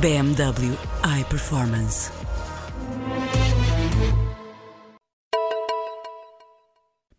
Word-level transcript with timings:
BMW 0.00 0.76
iPerformance. 1.20 2.10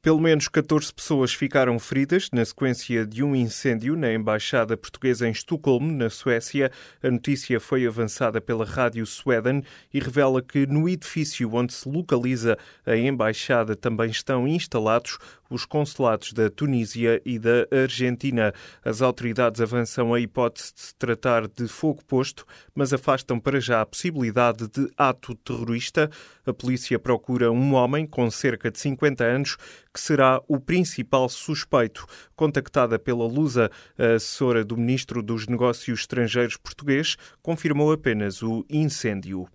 Pelo 0.02 0.20
menos 0.20 0.48
14 0.48 0.94
pessoas 0.94 1.34
ficaram 1.34 1.80
feridas 1.80 2.30
na 2.32 2.46
sequência 2.46 3.08
de 3.08 3.24
um 3.24 3.36
incêndio 3.36 3.96
na 3.96 4.14
Embaixada 4.14 4.78
Portuguesa 4.78 5.28
em 5.28 5.32
Estocolmo, 5.32 5.92
na 5.92 6.12
Suécia. 6.12 6.72
A 7.02 7.10
notícia 7.10 7.60
foi 7.60 7.88
avançada 7.88 8.40
pela 8.40 8.66
Rádio 8.66 9.04
Sweden 9.06 9.64
e 9.92 10.00
revela 10.00 10.44
que 10.44 10.68
no 10.68 10.88
edifício 10.88 11.52
onde 11.52 11.74
se 11.74 11.90
localiza 11.90 12.56
a 12.86 12.96
Embaixada 12.96 13.76
também 13.76 14.12
estão 14.12 14.48
instalados 14.48 15.18
os 15.50 15.66
consulados 15.66 16.34
da 16.34 16.50
Tunísia 16.50 17.22
e 17.26 17.38
da 17.40 17.68
Argentina. 17.72 18.54
As 18.84 19.02
autoridades 19.02 19.62
avançam 19.62 20.14
a 20.14 20.20
hipótese 20.20 20.74
de 20.74 20.82
se 20.82 20.96
tratar 20.96 21.48
de 21.48 21.68
fogo 21.68 22.04
posto, 22.06 22.46
mas 22.74 22.94
afastam 22.94 23.40
para 23.40 23.60
já 23.60 23.82
a 23.82 23.86
possibilidade 23.86 24.68
de 24.68 24.90
ato 24.98 25.36
terrorista. 25.36 26.10
A 26.46 26.54
polícia 26.54 27.00
procura 27.00 27.52
um 27.52 27.74
homem 27.74 28.06
com 28.06 28.30
cerca 28.30 28.72
de 28.72 28.80
50 28.80 29.24
anos 29.24 29.58
que 29.94 30.00
será 30.00 30.42
o 30.48 30.60
principal 30.60 31.30
suspeito. 31.30 32.06
Contactada 32.36 33.00
pela 33.00 33.26
Lusa, 33.26 33.72
a 33.98 34.16
assessora 34.16 34.64
do 34.64 34.76
ministro 34.76 35.24
dos 35.24 35.48
Negócios 35.48 36.02
Estrangeiros 36.02 36.58
português 36.58 37.16
confirmou 37.42 37.92
apenas 37.92 38.44
o 38.44 38.66
incêndio. 38.70 39.48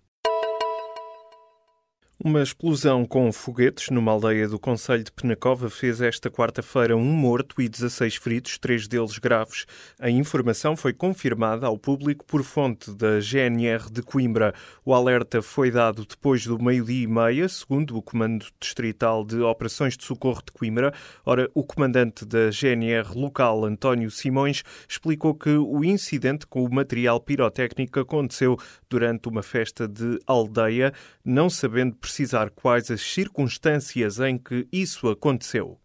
Uma 2.22 2.42
explosão 2.42 3.06
com 3.06 3.32
foguetes 3.32 3.88
numa 3.88 4.12
aldeia 4.12 4.46
do 4.46 4.58
Conselho 4.58 5.02
de 5.02 5.10
Penacova 5.10 5.70
fez 5.70 6.02
esta 6.02 6.30
quarta-feira 6.30 6.94
um 6.94 7.02
morto 7.02 7.62
e 7.62 7.66
16 7.66 8.16
feridos, 8.16 8.58
três 8.58 8.86
deles 8.86 9.16
graves. 9.16 9.64
A 9.98 10.10
informação 10.10 10.76
foi 10.76 10.92
confirmada 10.92 11.66
ao 11.66 11.78
público 11.78 12.22
por 12.26 12.42
fonte 12.42 12.90
da 12.94 13.20
GNR 13.20 13.90
de 13.90 14.02
Coimbra. 14.02 14.52
O 14.84 14.92
alerta 14.92 15.40
foi 15.40 15.70
dado 15.70 16.04
depois 16.04 16.44
do 16.44 16.62
meio-dia 16.62 17.04
e 17.04 17.06
meia, 17.06 17.48
segundo 17.48 17.96
o 17.96 18.02
Comando 18.02 18.44
Distrital 18.60 19.24
de 19.24 19.40
Operações 19.40 19.96
de 19.96 20.04
Socorro 20.04 20.42
de 20.44 20.52
Coimbra. 20.52 20.92
Ora, 21.24 21.50
o 21.54 21.64
comandante 21.64 22.26
da 22.26 22.50
GNR 22.50 23.14
local, 23.14 23.64
António 23.64 24.10
Simões, 24.10 24.62
explicou 24.86 25.34
que 25.34 25.56
o 25.56 25.82
incidente 25.82 26.46
com 26.46 26.62
o 26.62 26.70
material 26.70 27.18
pirotécnico 27.18 27.98
aconteceu 27.98 28.58
durante 28.90 29.26
uma 29.26 29.42
festa 29.42 29.88
de 29.88 30.18
aldeia, 30.26 30.92
não 31.24 31.48
sabendo 31.48 31.96
precisar 32.10 32.50
quais 32.50 32.90
as 32.90 33.00
circunstâncias 33.00 34.18
em 34.18 34.36
que 34.36 34.66
isso 34.72 35.08
aconteceu. 35.08 35.78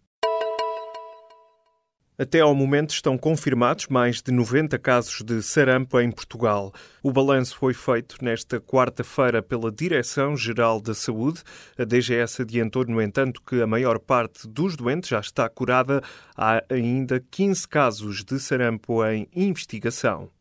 Até 2.17 2.39
ao 2.39 2.55
momento 2.55 2.91
estão 2.91 3.17
confirmados 3.17 3.87
mais 3.87 4.21
de 4.21 4.31
90 4.31 4.79
casos 4.79 5.21
de 5.21 5.43
sarampo 5.43 5.99
em 5.99 6.09
Portugal. 6.09 6.73
O 7.03 7.11
balanço 7.11 7.57
foi 7.57 7.73
feito 7.73 8.23
nesta 8.23 8.59
quarta-feira 8.59 9.43
pela 9.43 9.71
Direção-Geral 9.71 10.81
da 10.81 10.95
Saúde. 10.95 11.43
A 11.77 11.83
DGS 11.83 12.41
adiantou, 12.41 12.85
no 12.85 13.01
entanto, 13.01 13.41
que 13.43 13.61
a 13.61 13.67
maior 13.67 13.99
parte 13.99 14.47
dos 14.47 14.75
doentes 14.75 15.09
já 15.09 15.19
está 15.19 15.47
curada. 15.47 16.01
Há 16.35 16.63
ainda 16.69 17.23
15 17.29 17.67
casos 17.67 18.23
de 18.23 18.39
sarampo 18.39 19.05
em 19.05 19.27
investigação. 19.35 20.31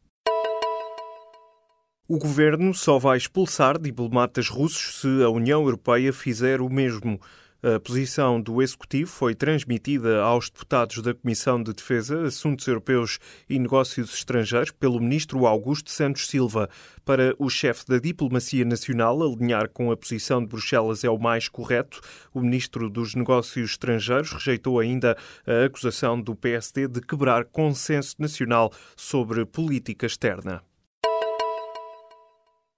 O 2.06 2.18
governo 2.18 2.74
só 2.74 2.98
vai 2.98 3.16
expulsar 3.16 3.80
diplomatas 3.80 4.50
russos 4.50 5.00
se 5.00 5.22
a 5.22 5.30
União 5.30 5.62
Europeia 5.62 6.12
fizer 6.12 6.60
o 6.60 6.68
mesmo. 6.68 7.18
A 7.62 7.80
posição 7.80 8.38
do 8.38 8.60
Executivo 8.60 9.10
foi 9.10 9.34
transmitida 9.34 10.20
aos 10.20 10.50
deputados 10.50 11.00
da 11.00 11.14
Comissão 11.14 11.62
de 11.62 11.72
Defesa, 11.72 12.26
Assuntos 12.26 12.66
Europeus 12.66 13.18
e 13.48 13.58
Negócios 13.58 14.12
Estrangeiros 14.12 14.70
pelo 14.70 15.00
ministro 15.00 15.46
Augusto 15.46 15.90
Santos 15.90 16.28
Silva. 16.28 16.68
Para 17.06 17.34
o 17.38 17.48
chefe 17.48 17.86
da 17.86 17.98
Diplomacia 17.98 18.66
Nacional, 18.66 19.22
alinhar 19.22 19.70
com 19.70 19.90
a 19.90 19.96
posição 19.96 20.42
de 20.42 20.48
Bruxelas 20.48 21.04
é 21.04 21.08
o 21.08 21.18
mais 21.18 21.48
correto. 21.48 22.02
O 22.34 22.40
ministro 22.42 22.90
dos 22.90 23.14
Negócios 23.14 23.70
Estrangeiros 23.70 24.30
rejeitou 24.30 24.78
ainda 24.78 25.16
a 25.46 25.64
acusação 25.64 26.20
do 26.20 26.36
PSD 26.36 26.86
de 26.86 27.00
quebrar 27.00 27.46
consenso 27.46 28.16
nacional 28.18 28.70
sobre 28.94 29.46
política 29.46 30.04
externa. 30.04 30.62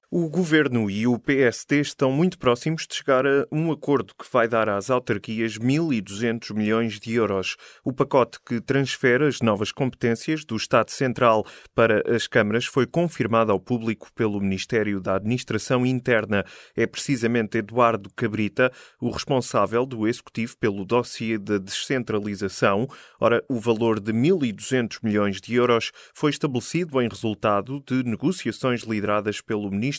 O 0.08 0.28
governo 0.28 0.88
e 0.88 1.04
o 1.04 1.18
PST 1.18 1.80
estão 1.80 2.12
muito 2.12 2.38
próximos 2.38 2.86
de 2.86 2.94
chegar 2.94 3.26
a 3.26 3.44
um 3.50 3.72
acordo 3.72 4.14
que 4.14 4.24
vai 4.32 4.46
dar 4.46 4.68
às 4.68 4.88
autarquias 4.88 5.58
1.200 5.58 6.54
milhões 6.54 7.00
de 7.00 7.14
euros. 7.14 7.56
O 7.84 7.92
pacote 7.92 8.38
que 8.46 8.60
transfere 8.60 9.26
as 9.26 9.40
novas 9.40 9.72
competências 9.72 10.44
do 10.44 10.54
Estado 10.54 10.92
Central 10.92 11.44
para 11.74 12.04
as 12.14 12.28
câmaras 12.28 12.66
foi 12.66 12.86
confirmado 12.86 13.50
ao 13.50 13.58
público 13.58 14.06
pelo 14.14 14.40
Ministério 14.40 15.00
da 15.00 15.16
Administração 15.16 15.84
Interna. 15.84 16.44
É 16.76 16.86
precisamente 16.86 17.58
Eduardo 17.58 18.08
Cabrita, 18.14 18.70
o 19.00 19.10
responsável 19.10 19.84
do 19.84 20.06
Executivo 20.06 20.56
pelo 20.56 20.84
dossiê 20.84 21.36
da 21.36 21.58
descentralização. 21.58 22.86
Ora, 23.18 23.44
o 23.48 23.58
valor 23.58 23.98
de 23.98 24.12
1.200 24.12 24.98
milhões 25.02 25.40
de 25.40 25.56
euros 25.56 25.90
foi 26.14 26.30
estabelecido 26.30 27.02
em 27.02 27.08
resultado 27.08 27.82
de 27.84 28.04
negociações 28.04 28.82
lideradas 28.82 29.40
pelo 29.40 29.68
Ministro 29.68 29.95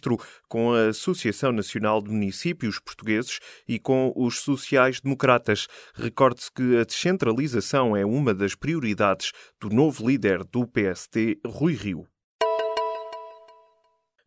com 0.47 0.73
a 0.73 0.87
Associação 0.87 1.51
Nacional 1.51 2.01
de 2.01 2.09
Municípios 2.09 2.79
Portugueses 2.79 3.39
e 3.67 3.79
com 3.79 4.11
os 4.15 4.39
sociais-democratas. 4.39 5.67
Recorde-se 5.93 6.51
que 6.51 6.77
a 6.77 6.83
descentralização 6.83 7.95
é 7.95 8.05
uma 8.05 8.33
das 8.33 8.55
prioridades 8.55 9.31
do 9.59 9.69
novo 9.69 10.07
líder 10.07 10.43
do 10.43 10.67
PST, 10.67 11.39
Rui 11.45 11.73
Rio. 11.73 12.07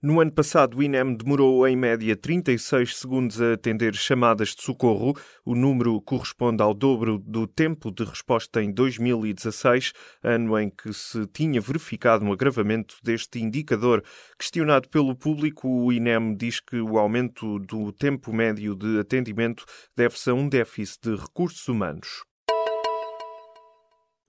No 0.03 0.19
ano 0.19 0.33
passado, 0.33 0.79
o 0.79 0.83
INEM 0.83 1.15
demorou 1.15 1.69
em 1.69 1.77
média 1.77 2.17
36 2.17 2.97
segundos 2.97 3.39
a 3.39 3.53
atender 3.53 3.95
chamadas 3.95 4.55
de 4.55 4.63
socorro. 4.63 5.15
O 5.45 5.55
número 5.55 6.01
corresponde 6.01 6.63
ao 6.63 6.73
dobro 6.73 7.19
do 7.19 7.47
tempo 7.47 7.93
de 7.93 8.05
resposta 8.05 8.63
em 8.63 8.73
2016, 8.73 9.93
ano 10.23 10.59
em 10.59 10.71
que 10.71 10.91
se 10.95 11.27
tinha 11.27 11.61
verificado 11.61 12.25
um 12.25 12.33
agravamento 12.33 12.97
deste 13.03 13.41
indicador. 13.41 14.03
Questionado 14.39 14.89
pelo 14.89 15.15
público, 15.15 15.69
o 15.69 15.93
INEM 15.93 16.35
diz 16.35 16.61
que 16.61 16.81
o 16.81 16.97
aumento 16.97 17.59
do 17.59 17.93
tempo 17.93 18.33
médio 18.33 18.75
de 18.75 19.01
atendimento 19.01 19.67
deve-se 19.95 20.31
a 20.31 20.35
um 20.35 20.49
déficit 20.49 21.11
de 21.11 21.17
recursos 21.17 21.69
humanos. 21.69 22.30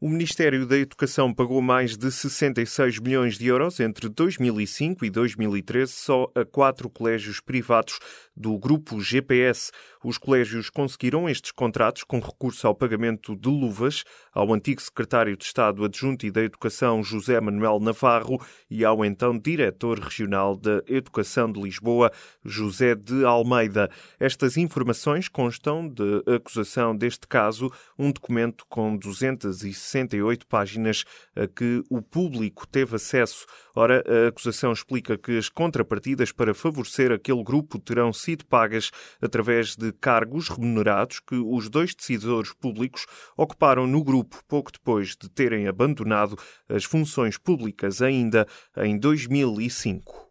O 0.03 0.09
Ministério 0.09 0.65
da 0.65 0.79
Educação 0.79 1.31
pagou 1.31 1.61
mais 1.61 1.95
de 1.95 2.11
66 2.11 2.97
milhões 2.97 3.37
de 3.37 3.45
euros 3.45 3.79
entre 3.79 4.09
2005 4.09 5.05
e 5.05 5.11
2013 5.11 5.91
só 5.91 6.27
a 6.33 6.43
quatro 6.43 6.89
colégios 6.89 7.39
privados 7.39 7.99
do 8.35 8.57
grupo 8.57 8.99
GPS. 8.99 9.71
Os 10.03 10.17
colégios 10.17 10.71
conseguiram 10.71 11.29
estes 11.29 11.51
contratos 11.51 12.03
com 12.03 12.19
recurso 12.19 12.65
ao 12.65 12.73
pagamento 12.73 13.35
de 13.35 13.47
luvas 13.47 14.03
ao 14.33 14.51
antigo 14.51 14.81
secretário 14.81 15.37
de 15.37 15.43
Estado 15.43 15.85
adjunto 15.85 16.25
e 16.25 16.31
da 16.31 16.41
Educação 16.41 17.03
José 17.03 17.39
Manuel 17.39 17.79
Navarro 17.79 18.41
e 18.71 18.83
ao 18.83 19.05
então 19.05 19.37
diretor 19.37 19.99
regional 19.99 20.57
da 20.57 20.81
Educação 20.87 21.51
de 21.51 21.61
Lisboa 21.61 22.11
José 22.43 22.95
de 22.95 23.23
Almeida. 23.23 23.87
Estas 24.19 24.57
informações 24.57 25.27
constam 25.27 25.87
de 25.87 26.23
acusação 26.25 26.97
deste 26.97 27.27
caso, 27.27 27.71
um 27.99 28.11
documento 28.11 28.65
com 28.67 28.97
260 28.97 29.90
68 29.91 30.47
páginas 30.47 31.03
a 31.35 31.47
que 31.47 31.83
o 31.89 32.01
público 32.01 32.67
teve 32.67 32.95
acesso. 32.95 33.45
Ora, 33.75 34.03
a 34.07 34.29
acusação 34.29 34.71
explica 34.71 35.17
que 35.17 35.37
as 35.37 35.49
contrapartidas 35.49 36.31
para 36.31 36.53
favorecer 36.53 37.11
aquele 37.11 37.43
grupo 37.43 37.79
terão 37.79 38.11
sido 38.11 38.45
pagas 38.45 38.91
através 39.21 39.75
de 39.75 39.91
cargos 39.93 40.49
remunerados 40.49 41.19
que 41.19 41.35
os 41.35 41.69
dois 41.69 41.93
decisores 41.93 42.53
públicos 42.53 43.05
ocuparam 43.37 43.85
no 43.87 44.03
grupo 44.03 44.41
pouco 44.47 44.71
depois 44.71 45.09
de 45.09 45.29
terem 45.29 45.67
abandonado 45.67 46.37
as 46.67 46.83
funções 46.83 47.37
públicas 47.37 48.01
ainda 48.01 48.47
em 48.77 48.97
2005. 48.97 50.30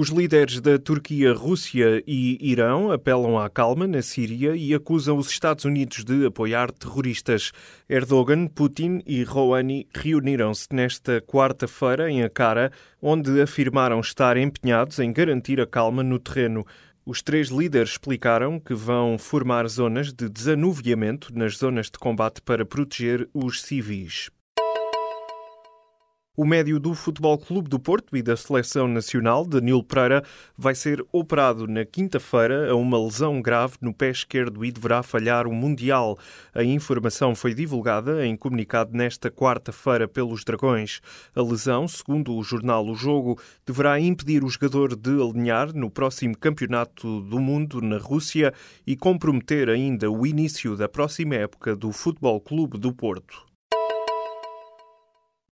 Os 0.00 0.08
líderes 0.08 0.62
da 0.62 0.78
Turquia, 0.78 1.34
Rússia 1.34 2.02
e 2.06 2.38
Irão 2.40 2.90
apelam 2.90 3.36
à 3.36 3.50
calma 3.50 3.86
na 3.86 4.00
Síria 4.00 4.56
e 4.56 4.72
acusam 4.72 5.18
os 5.18 5.28
Estados 5.28 5.66
Unidos 5.66 6.04
de 6.04 6.24
apoiar 6.24 6.72
terroristas. 6.72 7.52
Erdogan, 7.86 8.46
Putin 8.46 9.02
e 9.06 9.22
Rouhani 9.22 9.86
reuniram-se 9.94 10.68
nesta 10.72 11.20
quarta-feira 11.20 12.10
em 12.10 12.22
Ankara, 12.22 12.72
onde 13.02 13.42
afirmaram 13.42 14.00
estar 14.00 14.38
empenhados 14.38 14.98
em 15.00 15.12
garantir 15.12 15.60
a 15.60 15.66
calma 15.66 16.02
no 16.02 16.18
terreno. 16.18 16.64
Os 17.04 17.20
três 17.20 17.48
líderes 17.48 17.90
explicaram 17.90 18.58
que 18.58 18.72
vão 18.72 19.18
formar 19.18 19.68
zonas 19.68 20.14
de 20.14 20.30
desanuviamento 20.30 21.28
nas 21.36 21.58
zonas 21.58 21.90
de 21.90 21.98
combate 21.98 22.40
para 22.40 22.64
proteger 22.64 23.28
os 23.34 23.60
civis. 23.60 24.30
O 26.42 26.46
médio 26.46 26.80
do 26.80 26.94
Futebol 26.94 27.36
Clube 27.36 27.68
do 27.68 27.78
Porto 27.78 28.16
e 28.16 28.22
da 28.22 28.34
Seleção 28.34 28.88
Nacional, 28.88 29.44
Danilo 29.44 29.84
Pereira, 29.84 30.24
vai 30.56 30.74
ser 30.74 31.04
operado 31.12 31.66
na 31.66 31.84
quinta-feira 31.84 32.70
a 32.70 32.74
uma 32.74 32.98
lesão 32.98 33.42
grave 33.42 33.74
no 33.82 33.92
pé 33.92 34.08
esquerdo 34.08 34.64
e 34.64 34.72
deverá 34.72 35.02
falhar 35.02 35.46
o 35.46 35.52
Mundial. 35.52 36.18
A 36.54 36.64
informação 36.64 37.34
foi 37.34 37.52
divulgada 37.52 38.24
em 38.24 38.38
comunicado 38.38 38.96
nesta 38.96 39.30
quarta-feira 39.30 40.08
pelos 40.08 40.42
Dragões. 40.42 41.02
A 41.36 41.42
lesão, 41.42 41.86
segundo 41.86 42.34
o 42.34 42.42
jornal 42.42 42.86
O 42.86 42.94
Jogo, 42.94 43.38
deverá 43.66 44.00
impedir 44.00 44.42
o 44.42 44.48
jogador 44.48 44.96
de 44.96 45.10
alinhar 45.10 45.74
no 45.74 45.90
próximo 45.90 46.34
Campeonato 46.38 47.20
do 47.20 47.38
Mundo 47.38 47.82
na 47.82 47.98
Rússia 47.98 48.54
e 48.86 48.96
comprometer 48.96 49.68
ainda 49.68 50.10
o 50.10 50.26
início 50.26 50.74
da 50.74 50.88
próxima 50.88 51.34
época 51.34 51.76
do 51.76 51.92
Futebol 51.92 52.40
Clube 52.40 52.78
do 52.78 52.94
Porto. 52.94 53.49